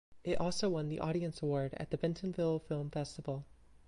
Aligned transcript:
It 0.23 0.41
also 0.41 0.67
won 0.67 0.89
the 0.89 0.99
Audience 0.99 1.43
Award 1.43 1.75
at 1.77 1.91
the 1.91 1.97
Bentonville 1.99 2.57
Film 2.57 2.89
Festival. 2.89 3.45